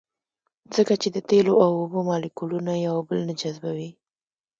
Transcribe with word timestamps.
ځکه 0.75 0.93
چې 1.01 1.09
د 1.11 1.17
تیلو 1.29 1.53
او 1.65 1.71
اوبو 1.81 1.99
مالیکولونه 2.09 2.73
یو 2.87 2.95
بل 3.07 3.19
نه 3.27 3.33
جذبوي 3.41 3.89